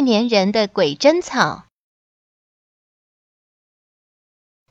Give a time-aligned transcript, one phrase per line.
[0.00, 1.64] 爱粘人的鬼针草。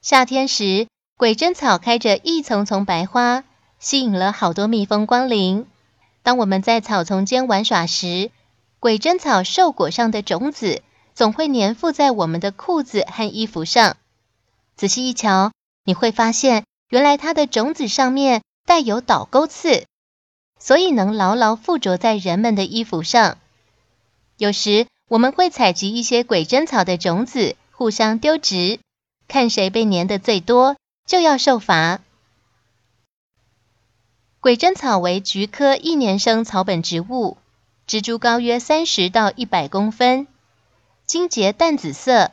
[0.02, 3.44] 夏天时，鬼针草开着一丛丛白花，
[3.78, 5.68] 吸引了好多蜜蜂光临。
[6.24, 8.32] 当我们在草丛间玩耍时，
[8.80, 10.82] 鬼针草受果上的种子
[11.14, 13.98] 总会粘附在我们的裤子和衣服上。
[14.76, 15.52] 仔细一瞧，
[15.84, 19.86] 你会发现，原来它的种子上面带有倒钩刺，
[20.58, 23.38] 所以能牢牢附着在人们的衣服上。
[24.38, 28.80] 有时，我们会采集一些鬼针草的种子，互相丢掷，
[29.28, 32.00] 看谁被粘的最多，就要受罚。
[34.40, 37.38] 鬼针草为菊科一年生草本植物。
[37.88, 40.28] 植株高约三十到一百公分，
[41.08, 42.30] 茎节淡紫色，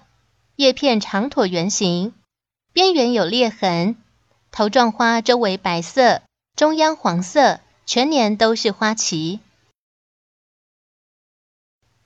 [0.56, 2.12] 叶片长椭圆形，
[2.74, 3.96] 边缘有裂痕，
[4.52, 6.20] 头状花周围白色，
[6.54, 9.40] 中央黄色，全年都是花期。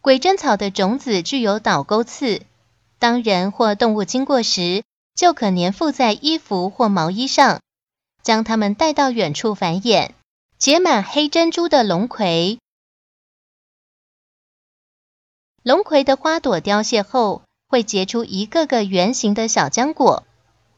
[0.03, 2.41] 鬼针草的种子具有倒钩刺，
[2.99, 4.83] 当人或动物经过时，
[5.15, 7.61] 就可粘附在衣服或毛衣上，
[8.23, 10.13] 将它们带到远处繁衍，
[10.57, 12.59] 结满黑珍珠的龙葵。
[15.63, 20.25] 龙葵的花朵凋谢后，会结出一个个圆形的小浆果，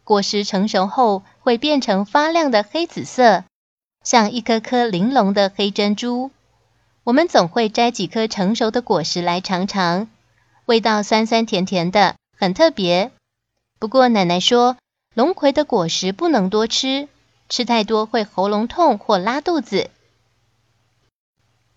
[0.03, 3.45] 果实成熟后会变成发亮的黑紫色，
[4.03, 6.33] 像一颗颗玲珑的黑珍珠。
[7.05, 10.08] 我们总会摘几颗成熟的果实来尝尝，
[10.67, 13.11] 味道酸酸甜甜的，很特别。
[13.79, 14.77] 不过奶奶说，
[15.14, 17.08] 龙葵的果实不能多吃，
[17.48, 19.91] 吃太多会喉咙痛或拉肚子。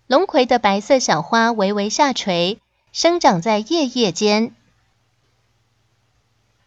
[0.06, 2.60] 龙葵的白色小花微微下垂。
[2.92, 4.54] 生长在叶叶间。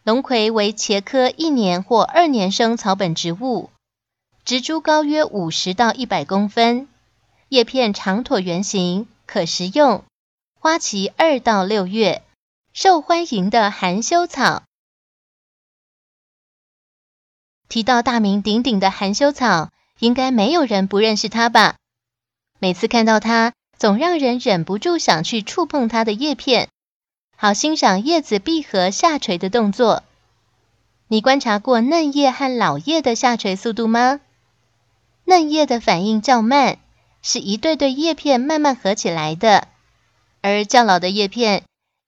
[0.04, 3.70] 龙葵为茄科一年或二年生草本植物，
[4.44, 6.86] 植株高约五十到一百公分，
[7.50, 10.04] 叶片长椭圆形，可食用。
[10.60, 12.22] 花期二到六月，
[12.72, 14.62] 受欢迎的含羞草。
[17.68, 21.74] 提到大名鼎鼎的含羞草，应该没有人不认识它吧？
[22.60, 23.52] 每次看到它。
[23.76, 26.68] 总让人忍不住想去触碰它的叶片，
[27.36, 30.04] 好欣赏叶子闭合下垂的动作。
[31.08, 34.20] 你观察过嫩叶和老叶的下垂速度吗？
[35.24, 36.78] 嫩叶的反应较慢，
[37.22, 39.68] 是一对对叶片慢慢合起来的，
[40.40, 41.64] 而较老的叶片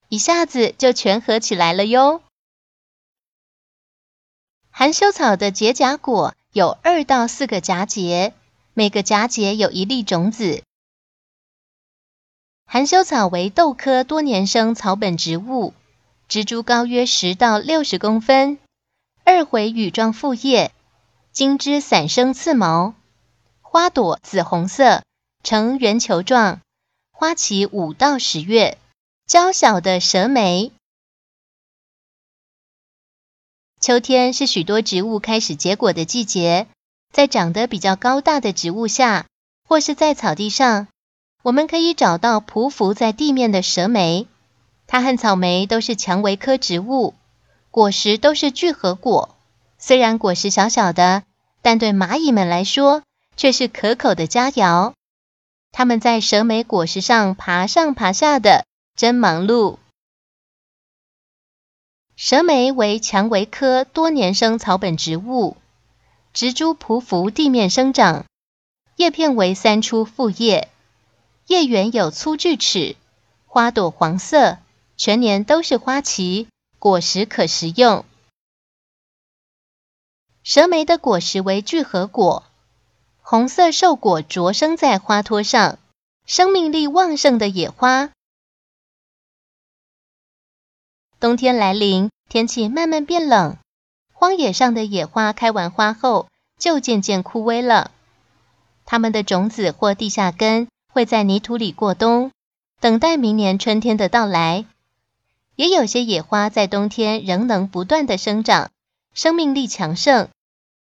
[0.08, 2.22] 一下子就全合起来了哟。
[4.70, 8.32] 含羞草的结荚果有二到四个荚节，
[8.72, 10.62] 每个荚节有一粒种子。
[12.64, 15.74] 含羞草为豆科多年生草本植物，
[16.26, 18.58] 植株高约十到六十公分，
[19.24, 20.72] 二回羽状复叶，
[21.32, 22.94] 茎枝散生刺毛，
[23.72, 25.02] 花朵紫红色，
[25.42, 26.60] 呈圆球状，
[27.10, 28.76] 花期五到十月。
[29.26, 30.72] 娇小的蛇莓。
[33.80, 36.66] 秋天是许多植物开始结果的季节，
[37.14, 39.24] 在长得比较高大的植物下，
[39.66, 40.88] 或是在草地上。
[41.40, 44.28] 我们可以找到匍匐在地面的蛇莓，
[44.86, 47.14] 它和草莓都是蔷薇科植物，
[47.70, 49.34] 果实都是聚合果。
[49.78, 51.22] 虽然果实小小的，
[51.62, 53.02] 但对蚂蚁们来说
[53.36, 54.92] 却是可口的佳肴。
[55.70, 59.78] 它们在蛇莓果实上爬上爬下的，真忙碌。
[62.14, 65.56] 蛇莓为蔷薇科多年生草本植物，
[66.32, 68.26] 植株匍匐地面生长，
[68.96, 70.68] 叶片为三出复叶。
[71.46, 72.96] 叶缘有粗锯齿，
[73.46, 74.58] 花朵黄色，
[74.96, 76.48] 全年都是花期，
[76.78, 78.04] 果实可食用。
[80.44, 82.44] 蛇莓的果实为聚合果，
[83.32, 85.78] 红色瘦果着生在花托上，
[86.26, 88.10] 生命力旺盛的野花。
[91.18, 93.56] 冬天来临，天气慢慢变冷，
[94.12, 97.90] 荒野上的野花开完花后就渐渐枯萎了，
[98.84, 100.68] 它们的种子或地下根。
[100.92, 102.32] 会在泥土里过冬，
[102.80, 104.66] 等待明年春天的到来。
[105.56, 108.70] 也有些野花在冬天仍能不断的生长，
[109.14, 110.28] 生命力强盛。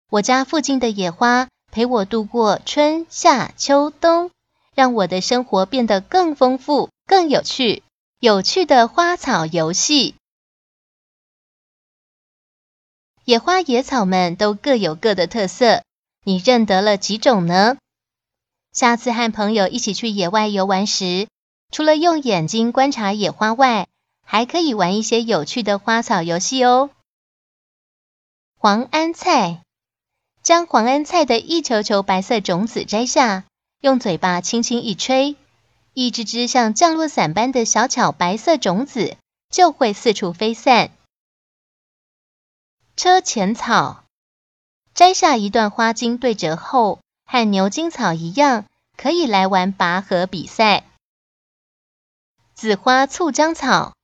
[0.09, 4.31] 我家附近的野花陪我度过春夏秋冬，
[4.75, 7.83] 让我的生活变得更丰富、更有趣。
[8.21, 10.15] 有趣的花草游戏。
[13.25, 15.83] 野花野草们都各有各的特色，
[16.25, 17.79] 你认得了几种呢？
[18.73, 21.27] 下次和朋友一起去野外游玩时，
[21.71, 23.89] 除了用眼睛观察野花外，
[24.23, 26.91] 还可以玩一些有趣的花草游戏哦。
[28.59, 29.63] 黄安菜，
[30.43, 33.45] 将黄安菜的一球球白色种子摘下，
[33.81, 35.37] 用嘴巴轻轻一吹，
[35.95, 39.17] 一只只像降落伞般的小巧白色种子
[39.51, 40.91] 就会四处飞散。
[42.97, 44.05] 车前草，
[44.95, 48.65] 摘下一段花茎对折后，和牛筋草一样，
[48.97, 50.85] 可以来玩拔河比赛。
[52.55, 53.95] 紫花醋浆草，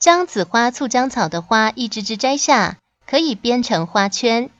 [0.00, 4.50] 将紫花醋浆草的花一只只摘下，可以编成花圈。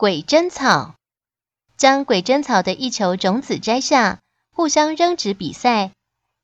[0.00, 0.94] 鬼针草，
[1.76, 4.20] 将鬼针草的一球种子摘下，
[4.50, 5.92] 互相扔纸比赛，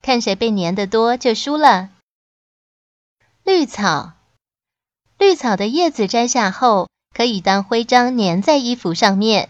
[0.03, 1.89] 看谁被粘得多就输了。
[3.45, 4.13] 绿草。
[5.17, 9.49] 绿草的叶子摘下后，可以当徽章粘在衣服上面。